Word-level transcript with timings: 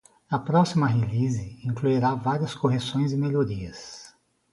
A 0.31 0.39
próxima 0.39 0.87
release 0.87 1.59
incluirá 1.63 2.15
várias 2.15 2.55
correções 2.55 3.11
e 3.11 3.15
melhorias. 3.15 4.15